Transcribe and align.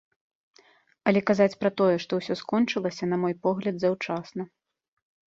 Але 1.09 1.19
казаць 1.29 1.57
пра 1.63 1.69
тое, 1.81 1.95
што 2.05 2.11
ўсё 2.21 2.37
скончылася, 2.41 3.03
на 3.11 3.19
мой 3.25 3.35
погляд, 3.43 3.75
заўчасна. 3.83 4.43